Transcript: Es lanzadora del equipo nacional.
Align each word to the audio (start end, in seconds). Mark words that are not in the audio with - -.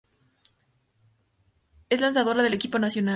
Es 1.91 2.01
lanzadora 2.01 2.41
del 2.41 2.55
equipo 2.55 2.79
nacional. 2.79 3.09